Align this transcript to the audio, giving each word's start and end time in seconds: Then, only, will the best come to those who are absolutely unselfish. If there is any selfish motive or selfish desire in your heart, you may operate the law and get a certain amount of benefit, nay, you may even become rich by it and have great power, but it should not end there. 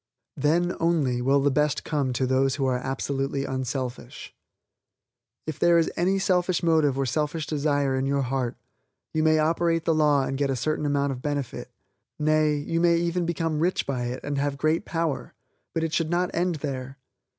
Then, 0.35 0.75
only, 0.79 1.21
will 1.21 1.41
the 1.41 1.51
best 1.51 1.83
come 1.83 2.11
to 2.13 2.25
those 2.25 2.55
who 2.55 2.65
are 2.65 2.79
absolutely 2.79 3.45
unselfish. 3.45 4.33
If 5.45 5.59
there 5.59 5.77
is 5.77 5.91
any 5.95 6.17
selfish 6.17 6.63
motive 6.63 6.97
or 6.97 7.05
selfish 7.05 7.45
desire 7.45 7.95
in 7.95 8.07
your 8.07 8.23
heart, 8.23 8.57
you 9.13 9.21
may 9.21 9.37
operate 9.37 9.85
the 9.85 9.93
law 9.93 10.23
and 10.23 10.39
get 10.39 10.49
a 10.49 10.55
certain 10.55 10.87
amount 10.87 11.11
of 11.11 11.21
benefit, 11.21 11.69
nay, 12.17 12.55
you 12.55 12.81
may 12.81 12.97
even 12.97 13.27
become 13.27 13.59
rich 13.59 13.85
by 13.85 14.05
it 14.05 14.23
and 14.23 14.39
have 14.39 14.57
great 14.57 14.85
power, 14.85 15.35
but 15.71 15.83
it 15.83 15.93
should 15.93 16.09
not 16.09 16.31
end 16.33 16.55
there. 16.65 16.97